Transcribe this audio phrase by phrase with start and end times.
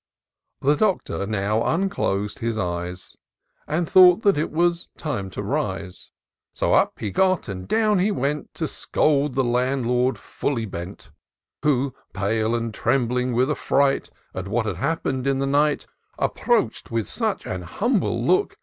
[0.61, 3.15] The Doctor now unclos'd his eyes.
[3.67, 6.09] And thought that it was time to rise:
[6.53, 8.51] So up he got, and down he went.
[8.55, 11.11] To scold the Landlord fiilly bent;
[11.61, 15.85] Who, pale, and trembling with affright At what had happened in the liight,
[16.17, 18.57] Approach'd with such an humble look.